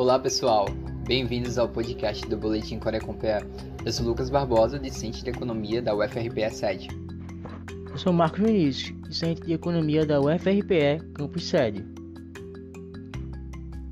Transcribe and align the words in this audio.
Olá 0.00 0.18
pessoal, 0.18 0.64
bem-vindos 1.06 1.58
ao 1.58 1.68
podcast 1.68 2.26
do 2.26 2.34
Boletim 2.34 2.78
Coreia 2.78 3.02
Compare. 3.04 3.44
Eu 3.84 3.92
sou 3.92 4.06
Lucas 4.06 4.30
Barbosa, 4.30 4.78
discente 4.78 5.22
de 5.22 5.28
Economia 5.28 5.82
da 5.82 5.94
UFRPE 5.94 6.48
Sede. 6.50 6.88
Eu 7.90 7.98
sou 7.98 8.10
Marcos 8.10 8.40
Vinícius, 8.40 8.98
discente 9.06 9.42
de 9.42 9.52
Economia 9.52 10.06
da 10.06 10.18
UFRPE 10.18 11.04
Campus 11.12 11.44
Sede. 11.44 11.84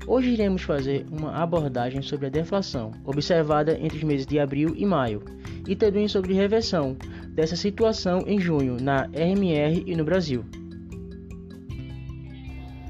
Hoje 0.07 0.31
iremos 0.31 0.63
fazer 0.63 1.05
uma 1.11 1.31
abordagem 1.35 2.01
sobre 2.01 2.25
a 2.25 2.29
deflação 2.31 2.91
observada 3.05 3.77
entre 3.79 3.99
os 3.99 4.03
meses 4.03 4.25
de 4.25 4.39
abril 4.39 4.73
e 4.75 4.87
maio 4.87 5.21
e 5.67 5.75
também 5.75 6.07
sobre 6.07 6.33
reversão 6.33 6.97
dessa 7.35 7.55
situação 7.55 8.23
em 8.25 8.39
junho 8.39 8.77
na 8.81 9.03
RMR 9.13 9.83
e 9.85 9.95
no 9.95 10.03
Brasil. 10.03 10.43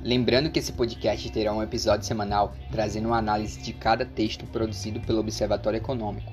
Lembrando 0.09 0.49
que 0.49 0.57
esse 0.57 0.73
podcast 0.73 1.29
terá 1.29 1.53
um 1.53 1.61
episódio 1.61 2.03
semanal 2.03 2.55
trazendo 2.71 3.09
uma 3.09 3.19
análise 3.19 3.61
de 3.61 3.71
cada 3.71 4.03
texto 4.03 4.43
produzido 4.47 4.99
pelo 5.01 5.19
Observatório 5.19 5.77
Econômico. 5.77 6.31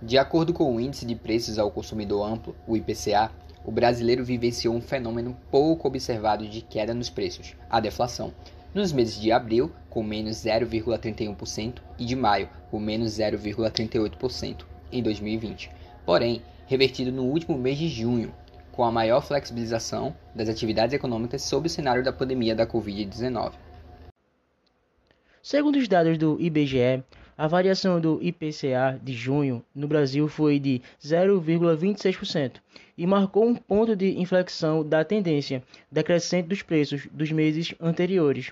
De 0.00 0.16
acordo 0.16 0.54
com 0.54 0.74
o 0.74 0.80
Índice 0.80 1.04
de 1.04 1.14
Preços 1.14 1.58
ao 1.58 1.70
Consumidor 1.70 2.26
Amplo, 2.26 2.56
o 2.66 2.74
IPCA, 2.74 3.30
o 3.66 3.70
brasileiro 3.70 4.24
vivenciou 4.24 4.74
um 4.74 4.80
fenômeno 4.80 5.36
pouco 5.50 5.86
observado 5.86 6.48
de 6.48 6.62
queda 6.62 6.94
nos 6.94 7.10
preços, 7.10 7.54
a 7.68 7.80
deflação, 7.80 8.32
nos 8.74 8.92
meses 8.92 9.20
de 9.20 9.32
abril, 9.32 9.72
com 9.88 10.02
menos 10.02 10.36
0,31%, 10.36 11.76
e 11.98 12.04
de 12.04 12.14
maio, 12.14 12.48
com 12.70 12.78
menos 12.78 13.12
0,38% 13.12 14.64
em 14.92 15.02
2020. 15.02 15.70
Porém, 16.04 16.42
revertido 16.66 17.10
no 17.10 17.24
último 17.24 17.56
mês 17.56 17.78
de 17.78 17.88
junho, 17.88 18.32
com 18.72 18.84
a 18.84 18.92
maior 18.92 19.20
flexibilização 19.20 20.14
das 20.34 20.48
atividades 20.48 20.94
econômicas 20.94 21.42
sob 21.42 21.66
o 21.66 21.70
cenário 21.70 22.04
da 22.04 22.12
pandemia 22.12 22.54
da 22.54 22.66
Covid-19. 22.66 23.52
Segundo 25.42 25.76
os 25.76 25.88
dados 25.88 26.18
do 26.18 26.40
IBGE, 26.40 27.02
a 27.38 27.46
variação 27.46 28.00
do 28.00 28.20
IPCA 28.20 29.00
de 29.00 29.14
junho 29.14 29.64
no 29.72 29.86
Brasil 29.86 30.26
foi 30.26 30.58
de 30.58 30.82
0,26% 31.00 32.54
e 32.96 33.06
marcou 33.06 33.46
um 33.46 33.54
ponto 33.54 33.94
de 33.94 34.20
inflexão 34.20 34.84
da 34.84 35.04
tendência 35.04 35.62
decrescente 35.90 36.48
dos 36.48 36.62
preços 36.62 37.06
dos 37.12 37.30
meses 37.30 37.76
anteriores. 37.80 38.50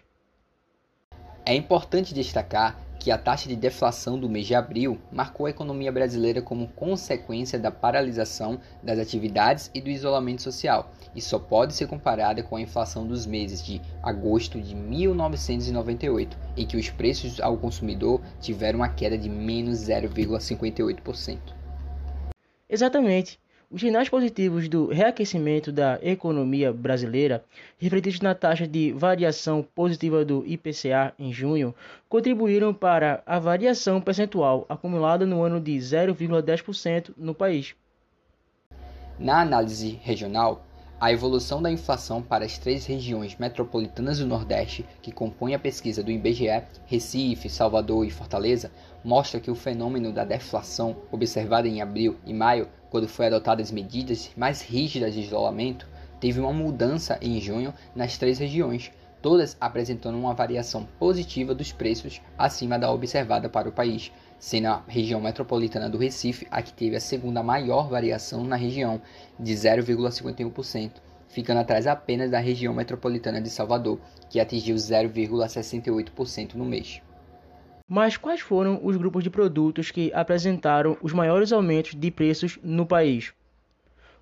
É 1.44 1.52
importante 1.52 2.14
destacar 2.14 2.85
que 2.98 3.10
a 3.10 3.18
taxa 3.18 3.48
de 3.48 3.56
deflação 3.56 4.18
do 4.18 4.28
mês 4.28 4.46
de 4.46 4.54
abril 4.54 4.98
marcou 5.12 5.46
a 5.46 5.50
economia 5.50 5.92
brasileira 5.92 6.42
como 6.42 6.68
consequência 6.68 7.58
da 7.58 7.70
paralisação 7.70 8.58
das 8.82 8.98
atividades 8.98 9.70
e 9.74 9.80
do 9.80 9.90
isolamento 9.90 10.42
social, 10.42 10.90
e 11.14 11.20
só 11.20 11.38
pode 11.38 11.74
ser 11.74 11.86
comparada 11.86 12.42
com 12.42 12.56
a 12.56 12.60
inflação 12.60 13.06
dos 13.06 13.26
meses 13.26 13.64
de 13.64 13.80
agosto 14.02 14.60
de 14.60 14.74
1998, 14.74 16.36
em 16.56 16.66
que 16.66 16.76
os 16.76 16.90
preços 16.90 17.40
ao 17.40 17.56
consumidor 17.56 18.20
tiveram 18.40 18.80
uma 18.80 18.88
queda 18.88 19.16
de 19.16 19.28
menos 19.28 19.78
0,58%. 19.78 21.38
Exatamente. 22.68 23.38
Os 23.68 23.80
sinais 23.80 24.08
positivos 24.08 24.68
do 24.68 24.86
reaquecimento 24.86 25.72
da 25.72 25.98
economia 26.00 26.72
brasileira, 26.72 27.44
refletidos 27.78 28.20
na 28.20 28.32
taxa 28.32 28.66
de 28.66 28.92
variação 28.92 29.66
positiva 29.74 30.24
do 30.24 30.44
IPCA 30.46 31.12
em 31.18 31.32
junho, 31.32 31.74
contribuíram 32.08 32.72
para 32.72 33.24
a 33.26 33.40
variação 33.40 34.00
percentual 34.00 34.64
acumulada 34.68 35.26
no 35.26 35.42
ano 35.42 35.60
de 35.60 35.76
0,10% 35.76 37.10
no 37.16 37.34
país. 37.34 37.74
Na 39.18 39.40
análise 39.40 39.98
regional, 40.02 40.65
a 40.98 41.12
evolução 41.12 41.60
da 41.60 41.70
inflação 41.70 42.22
para 42.22 42.46
as 42.46 42.56
três 42.56 42.86
regiões 42.86 43.36
metropolitanas 43.38 44.18
do 44.18 44.26
Nordeste, 44.26 44.86
que 45.02 45.12
compõem 45.12 45.54
a 45.54 45.58
pesquisa 45.58 46.02
do 46.02 46.10
IBGE, 46.10 46.62
Recife, 46.86 47.50
Salvador 47.50 48.06
e 48.06 48.10
Fortaleza, 48.10 48.70
mostra 49.04 49.38
que 49.38 49.50
o 49.50 49.54
fenômeno 49.54 50.10
da 50.10 50.24
deflação 50.24 50.96
observado 51.12 51.68
em 51.68 51.82
abril 51.82 52.16
e 52.24 52.32
maio 52.32 52.68
quando 52.88 53.06
foi 53.06 53.26
adotadas 53.26 53.70
medidas 53.70 54.30
mais 54.34 54.62
rígidas 54.62 55.12
de 55.12 55.20
isolamento, 55.20 55.86
teve 56.18 56.40
uma 56.40 56.52
mudança 56.52 57.18
em 57.20 57.38
junho 57.42 57.74
nas 57.94 58.16
três 58.16 58.38
regiões, 58.38 58.90
todas 59.20 59.54
apresentando 59.60 60.16
uma 60.16 60.32
variação 60.32 60.88
positiva 60.98 61.54
dos 61.54 61.72
preços 61.72 62.22
acima 62.38 62.78
da 62.78 62.90
observada 62.90 63.50
para 63.50 63.68
o 63.68 63.72
país, 63.72 64.10
sendo 64.38 64.66
a 64.66 64.82
região 64.86 65.20
metropolitana 65.20 65.88
do 65.88 65.98
Recife 65.98 66.46
a 66.50 66.62
que 66.62 66.72
teve 66.72 66.96
a 66.96 67.00
segunda 67.00 67.42
maior 67.42 67.88
variação 67.88 68.44
na 68.44 68.56
região, 68.56 69.00
de 69.38 69.52
0,51%, 69.52 70.92
ficando 71.28 71.60
atrás 71.60 71.86
apenas 71.86 72.30
da 72.30 72.38
região 72.38 72.72
metropolitana 72.74 73.40
de 73.40 73.50
Salvador, 73.50 73.98
que 74.28 74.40
atingiu 74.40 74.76
0,68% 74.76 76.54
no 76.54 76.64
mês. 76.64 77.00
Mas 77.88 78.16
quais 78.16 78.40
foram 78.40 78.80
os 78.82 78.96
grupos 78.96 79.22
de 79.22 79.30
produtos 79.30 79.90
que 79.90 80.12
apresentaram 80.12 80.96
os 81.00 81.12
maiores 81.12 81.52
aumentos 81.52 81.94
de 81.94 82.10
preços 82.10 82.58
no 82.62 82.84
país? 82.84 83.32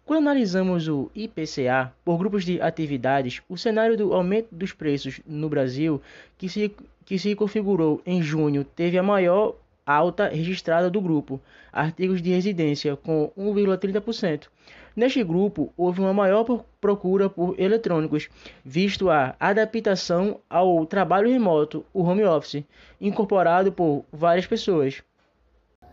Quando 0.04 0.19
analisamos 0.19 0.86
o 0.86 1.10
IPCA 1.14 1.91
por 2.04 2.19
grupos 2.19 2.44
de 2.44 2.60
atividades, 2.60 3.41
o 3.48 3.56
cenário 3.56 3.96
do 3.96 4.12
aumento 4.12 4.54
dos 4.54 4.72
preços 4.72 5.19
no 5.26 5.48
Brasil, 5.48 6.00
que 6.36 6.46
se, 6.46 6.70
que 7.06 7.19
se 7.19 7.34
configurou 7.34 8.02
em 8.04 8.20
junho, 8.20 8.64
teve 8.64 8.98
a 8.98 9.02
maior 9.02 9.56
alta 9.87 10.28
registrada 10.28 10.91
do 10.91 11.00
grupo, 11.00 11.41
artigos 11.72 12.22
de 12.22 12.31
residência, 12.31 12.97
com 12.97 13.31
1,30%. 13.37 14.49
Neste 14.97 15.25
grupo, 15.25 15.72
houve 15.77 16.00
uma 16.00 16.15
maior 16.15 16.45
procura 16.81 17.28
por 17.28 17.59
eletrônicos, 17.59 18.28
visto 18.65 19.11
a 19.11 19.34
adaptação 19.41 20.41
ao 20.49 20.87
trabalho 20.87 21.28
remoto, 21.28 21.84
o 21.93 22.03
home 22.03 22.25
office, 22.25 22.65
incorporado 23.00 23.73
por 23.73 24.05
várias 24.12 24.47
pessoas. 24.47 25.03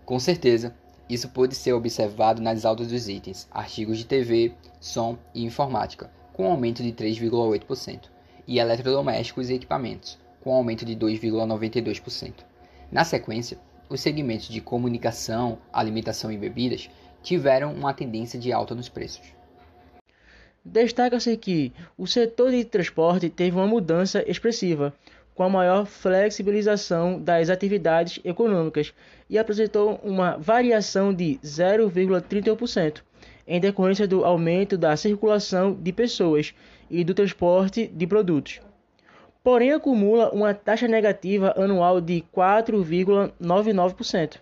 Com 0.05 0.19
certeza, 0.19 0.75
isso 1.09 1.29
pode 1.29 1.55
ser 1.55 1.73
observado 1.73 2.41
nas 2.41 2.63
altas 2.63 2.87
dos 2.87 3.09
itens, 3.09 3.47
artigos 3.51 3.97
de 3.97 4.05
TV, 4.05 4.53
som 4.79 5.17
e 5.33 5.43
informática, 5.43 6.11
com 6.31 6.45
aumento 6.45 6.83
de 6.83 6.93
3,8%, 6.93 8.03
e 8.47 8.59
eletrodomésticos 8.59 9.49
e 9.49 9.55
equipamentos, 9.55 10.19
com 10.41 10.53
aumento 10.53 10.85
de 10.85 10.95
2,92%. 10.95 12.33
Na 12.91 13.03
sequência, 13.03 13.57
os 13.91 13.99
segmentos 13.99 14.47
de 14.47 14.61
comunicação, 14.61 15.57
alimentação 15.71 16.31
e 16.31 16.37
bebidas 16.37 16.89
tiveram 17.21 17.73
uma 17.73 17.93
tendência 17.93 18.39
de 18.39 18.51
alta 18.53 18.73
nos 18.73 18.87
preços. 18.87 19.21
Destaca-se 20.63 21.35
que 21.35 21.73
o 21.97 22.07
setor 22.07 22.51
de 22.51 22.63
transporte 22.63 23.29
teve 23.29 23.57
uma 23.57 23.67
mudança 23.67 24.23
expressiva, 24.25 24.93
com 25.35 25.43
a 25.43 25.49
maior 25.49 25.85
flexibilização 25.85 27.21
das 27.21 27.49
atividades 27.49 28.19
econômicas 28.23 28.93
e 29.29 29.37
apresentou 29.37 29.99
uma 30.03 30.37
variação 30.37 31.13
de 31.13 31.37
0,31%, 31.43 33.01
em 33.45 33.59
decorrência 33.59 34.07
do 34.07 34.23
aumento 34.23 34.77
da 34.77 34.95
circulação 34.95 35.73
de 35.73 35.91
pessoas 35.91 36.53
e 36.89 37.03
do 37.03 37.13
transporte 37.13 37.87
de 37.87 38.07
produtos 38.07 38.61
porém 39.43 39.71
acumula 39.71 40.29
uma 40.31 40.53
taxa 40.53 40.87
negativa 40.87 41.53
anual 41.57 41.99
de 41.99 42.23
4,99%. 42.35 44.37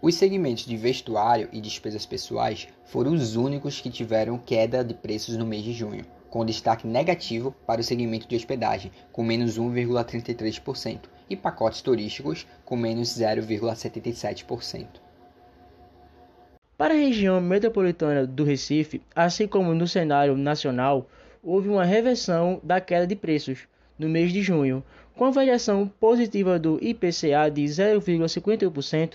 Os 0.00 0.16
segmentos 0.16 0.66
de 0.66 0.76
vestuário 0.76 1.48
e 1.52 1.60
despesas 1.60 2.04
pessoais 2.04 2.68
foram 2.84 3.12
os 3.12 3.36
únicos 3.36 3.80
que 3.80 3.88
tiveram 3.88 4.38
queda 4.38 4.84
de 4.84 4.92
preços 4.92 5.36
no 5.36 5.46
mês 5.46 5.62
de 5.62 5.72
junho, 5.72 6.04
com 6.28 6.44
destaque 6.44 6.86
negativo 6.86 7.54
para 7.66 7.80
o 7.80 7.84
segmento 7.84 8.28
de 8.28 8.36
hospedagem, 8.36 8.92
com 9.12 9.22
menos 9.22 9.58
1,33%, 9.58 11.00
e 11.30 11.36
pacotes 11.36 11.80
turísticos, 11.80 12.46
com 12.64 12.76
menos 12.76 13.08
0,77%. 13.08 14.86
Para 16.76 16.92
a 16.92 16.98
região 16.98 17.40
metropolitana 17.40 18.26
do 18.26 18.44
Recife, 18.44 19.00
assim 19.14 19.46
como 19.46 19.74
no 19.74 19.86
cenário 19.86 20.36
nacional, 20.36 21.08
houve 21.42 21.68
uma 21.68 21.84
reversão 21.84 22.60
da 22.62 22.80
queda 22.80 23.06
de 23.06 23.14
preços, 23.14 23.66
no 23.98 24.08
mês 24.08 24.32
de 24.32 24.42
junho, 24.42 24.82
com 25.16 25.30
variação 25.30 25.90
positiva 26.00 26.58
do 26.58 26.78
IPCA 26.82 27.50
de 27.52 27.62
0,51%, 27.62 29.12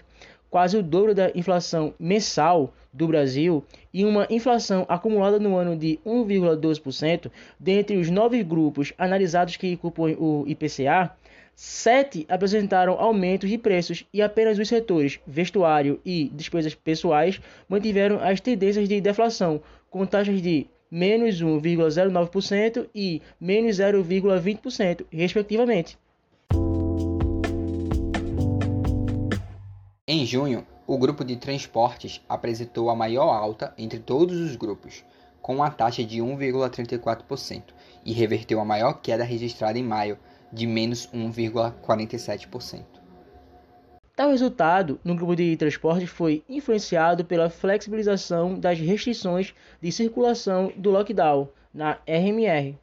quase 0.50 0.78
o 0.78 0.84
dobro 0.84 1.14
da 1.14 1.30
inflação 1.36 1.94
mensal 2.00 2.74
do 2.92 3.08
Brasil 3.08 3.64
e 3.94 4.04
uma 4.04 4.26
inflação 4.30 4.86
acumulada 4.90 5.40
no 5.40 5.56
ano 5.56 5.76
de 5.76 6.00
1,12%, 6.06 7.30
dentre 7.60 7.98
os 7.98 8.10
nove 8.10 8.44
grupos 8.44 8.94
analisados 8.98 9.58
que 9.58 9.78
compõem 9.78 10.16
o 10.20 10.44
IPCA, 10.48 11.12
sete 11.56 12.26
apresentaram 12.30 12.94
aumentos 12.94 13.50
de 13.50 13.58
preços 13.58 14.06
e 14.14 14.22
apenas 14.22 14.58
os 14.58 14.68
setores 14.68 15.20
vestuário 15.28 16.00
e 16.06 16.32
despesas 16.34 16.74
pessoais 16.74 17.40
mantiveram 17.68 18.20
as 18.22 18.40
tendências 18.40 18.88
de 18.88 19.02
deflação, 19.02 19.62
com 19.90 20.06
taxas 20.06 20.42
de 20.42 20.68
menos 20.92 21.42
1,09% 21.42 22.90
e 22.94 23.22
menos 23.40 23.78
0,20%, 23.78 25.06
respectivamente. 25.12 25.98
Em 30.08 30.26
junho, 30.26 30.66
O 30.90 30.98
grupo 30.98 31.24
de 31.24 31.36
transportes 31.36 32.20
apresentou 32.28 32.90
a 32.90 32.96
maior 32.96 33.30
alta 33.30 33.72
entre 33.78 34.00
todos 34.00 34.36
os 34.40 34.56
grupos, 34.56 35.06
com 35.40 35.58
uma 35.58 35.70
taxa 35.70 36.04
de 36.04 36.18
1,34%, 36.18 37.62
e 38.04 38.12
reverteu 38.12 38.60
a 38.60 38.66
maior 38.66 38.94
queda 38.94 39.24
registrada 39.24 39.78
em 39.78 39.84
maio, 39.84 40.18
de 40.52 40.66
menos 40.66 41.08
1,47%. 41.14 42.99
Tal 44.20 44.32
resultado 44.32 45.00
no 45.02 45.16
grupo 45.16 45.34
de 45.34 45.56
transportes 45.56 46.10
foi 46.10 46.44
influenciado 46.50 47.24
pela 47.24 47.50
flexibilização 47.50 48.60
das 48.60 48.78
restrições 48.78 49.54
de 49.82 49.94
circulação 49.94 50.74
do 50.76 50.92
lockdown 50.92 51.48
na 51.74 52.00
RMR. 52.06 52.76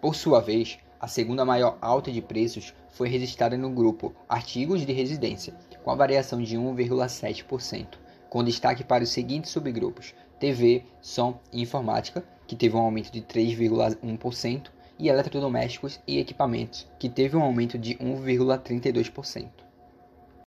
Por 0.00 0.14
sua 0.14 0.40
vez, 0.40 0.78
a 1.00 1.08
segunda 1.08 1.44
maior 1.44 1.76
alta 1.80 2.12
de 2.12 2.22
preços 2.22 2.72
foi 2.92 3.08
registrada 3.08 3.58
no 3.58 3.68
grupo 3.68 4.14
artigos 4.28 4.86
de 4.86 4.92
residência, 4.92 5.52
com 5.82 5.90
a 5.90 5.96
variação 5.96 6.40
de 6.40 6.56
1,7%, 6.56 7.98
com 8.30 8.44
destaque 8.44 8.84
para 8.84 9.02
os 9.02 9.10
seguintes 9.10 9.50
subgrupos: 9.50 10.14
TV, 10.38 10.84
som 11.00 11.40
e 11.52 11.62
informática, 11.62 12.22
que 12.46 12.54
teve 12.54 12.76
um 12.76 12.80
aumento 12.80 13.10
de 13.10 13.22
3,1%, 13.22 14.68
e 15.00 15.08
eletrodomésticos 15.08 15.98
e 16.06 16.20
equipamentos, 16.20 16.86
que 16.96 17.08
teve 17.08 17.36
um 17.36 17.42
aumento 17.42 17.76
de 17.76 17.96
1,32%. 17.96 19.63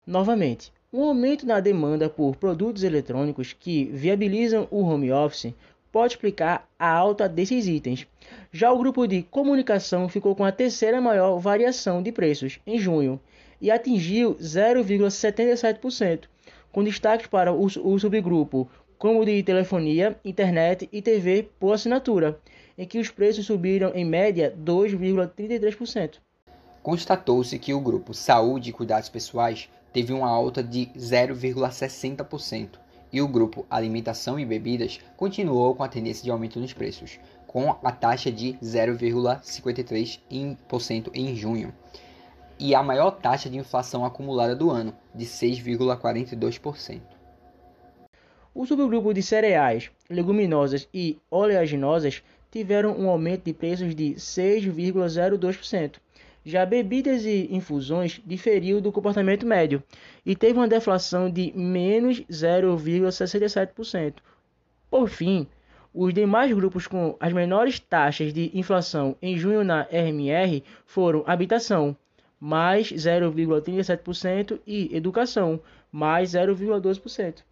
Novamente, 0.06 0.72
um 0.92 1.02
aumento 1.02 1.44
na 1.44 1.58
demanda 1.58 2.08
por 2.08 2.36
produtos 2.36 2.84
eletrônicos 2.84 3.52
que 3.52 3.86
viabilizam 3.86 4.68
o 4.70 4.82
home 4.82 5.10
office 5.10 5.52
pode 5.90 6.12
explicar 6.12 6.68
a 6.78 6.88
alta 6.88 7.28
desses 7.28 7.66
itens. 7.66 8.06
Já 8.52 8.70
o 8.70 8.78
grupo 8.78 9.04
de 9.08 9.24
comunicação 9.24 10.08
ficou 10.08 10.36
com 10.36 10.44
a 10.44 10.52
terceira 10.52 11.00
maior 11.00 11.38
variação 11.38 12.00
de 12.00 12.12
preços 12.12 12.60
em 12.64 12.78
junho 12.78 13.18
e 13.60 13.68
atingiu 13.68 14.36
0,77%, 14.36 16.26
com 16.70 16.84
destaque 16.84 17.28
para 17.28 17.52
o, 17.52 17.64
o 17.64 17.98
subgrupo 17.98 18.70
como 18.96 19.24
de 19.24 19.42
telefonia, 19.42 20.16
internet 20.24 20.88
e 20.92 21.02
TV 21.02 21.48
por 21.58 21.72
assinatura, 21.72 22.38
em 22.78 22.86
que 22.86 23.00
os 23.00 23.10
preços 23.10 23.46
subiram 23.46 23.90
em 23.92 24.04
média 24.04 24.54
2,33%. 24.64 26.18
Constatou-se 26.80 27.58
que 27.58 27.74
o 27.74 27.80
grupo 27.80 28.14
Saúde 28.14 28.70
e 28.70 28.72
Cuidados 28.72 29.08
Pessoais 29.08 29.68
teve 29.96 30.12
uma 30.12 30.28
alta 30.28 30.62
de 30.62 30.90
0,60% 30.94 32.68
e 33.10 33.22
o 33.22 33.26
grupo 33.26 33.64
Alimentação 33.70 34.38
e 34.38 34.44
Bebidas 34.44 35.00
continuou 35.16 35.74
com 35.74 35.82
a 35.82 35.88
tendência 35.88 36.22
de 36.22 36.30
aumento 36.30 36.60
nos 36.60 36.74
preços, 36.74 37.18
com 37.46 37.74
a 37.82 37.90
taxa 37.90 38.30
de 38.30 38.58
0,53% 38.62 41.10
em 41.14 41.34
junho 41.34 41.72
e 42.58 42.74
a 42.74 42.82
maior 42.82 43.12
taxa 43.12 43.48
de 43.48 43.56
inflação 43.56 44.04
acumulada 44.04 44.54
do 44.54 44.70
ano, 44.70 44.92
de 45.14 45.24
6,42%. 45.24 47.00
O 48.54 48.66
subgrupo 48.66 49.14
de 49.14 49.22
cereais, 49.22 49.90
leguminosas 50.10 50.86
e 50.92 51.18
oleaginosas 51.30 52.22
tiveram 52.50 52.94
um 52.98 53.08
aumento 53.08 53.44
de 53.44 53.54
preços 53.54 53.94
de 53.94 54.14
6,02%, 54.16 55.94
já 56.46 56.64
bebidas 56.64 57.24
e 57.24 57.48
infusões 57.50 58.22
diferiu 58.24 58.80
do 58.80 58.92
comportamento 58.92 59.44
médio 59.44 59.82
e 60.24 60.36
teve 60.36 60.56
uma 60.56 60.68
deflação 60.68 61.28
de 61.28 61.52
menos 61.56 62.20
0,67%. 62.30 64.14
Por 64.88 65.08
fim, 65.08 65.48
os 65.92 66.14
demais 66.14 66.52
grupos 66.52 66.86
com 66.86 67.16
as 67.18 67.32
menores 67.32 67.80
taxas 67.80 68.32
de 68.32 68.52
inflação 68.54 69.16
em 69.20 69.36
junho 69.36 69.64
na 69.64 69.82
RMR 69.82 70.62
foram 70.84 71.24
habitação, 71.26 71.96
mais 72.38 72.92
0,37%, 72.92 74.60
e 74.64 74.94
educação, 74.96 75.60
mais 75.90 76.30
0,12%. 76.30 77.42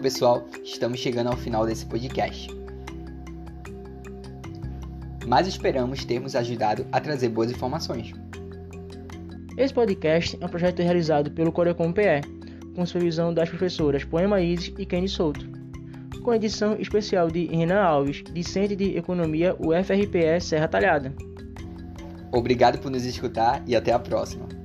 Pessoal, 0.00 0.46
estamos 0.64 0.98
chegando 0.98 1.28
ao 1.28 1.36
final 1.36 1.66
desse 1.66 1.84
podcast. 1.84 2.48
Mas 5.26 5.46
esperamos 5.46 6.04
termos 6.04 6.34
ajudado 6.34 6.86
a 6.90 7.00
trazer 7.00 7.28
boas 7.28 7.50
informações. 7.50 8.12
Esse 9.56 9.74
podcast 9.74 10.38
é 10.40 10.44
um 10.44 10.48
projeto 10.48 10.80
realizado 10.80 11.30
pelo 11.30 11.52
Corecom 11.52 11.92
PE, 11.92 12.22
com 12.74 12.86
supervisão 12.86 13.34
das 13.34 13.48
professoras 13.48 14.04
Poema 14.04 14.40
Isis 14.40 14.72
e 14.78 14.86
Kenny 14.86 15.08
Souto, 15.08 15.46
com 16.22 16.34
edição 16.34 16.76
especial 16.78 17.28
de 17.28 17.46
Renan 17.46 17.80
Alves, 17.80 18.24
discente 18.32 18.74
de 18.74 18.96
Economia 18.96 19.54
UFRPE 19.58 20.40
Serra 20.40 20.66
Talhada. 20.66 21.14
Obrigado 22.32 22.78
por 22.78 22.90
nos 22.90 23.04
escutar 23.04 23.62
e 23.66 23.76
até 23.76 23.92
a 23.92 23.98
próxima. 23.98 24.59